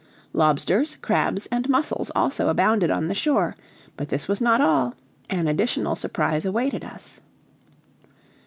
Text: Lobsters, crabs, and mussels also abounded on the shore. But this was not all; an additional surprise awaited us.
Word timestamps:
Lobsters, 0.33 0.95
crabs, 0.95 1.45
and 1.51 1.69
mussels 1.69 2.09
also 2.15 2.49
abounded 2.49 2.89
on 2.89 3.07
the 3.07 3.13
shore. 3.13 3.55
But 3.97 4.09
this 4.09 4.27
was 4.27 4.41
not 4.41 4.59
all; 4.59 4.95
an 5.29 5.47
additional 5.47 5.95
surprise 5.95 6.43
awaited 6.43 6.83
us. 6.83 7.21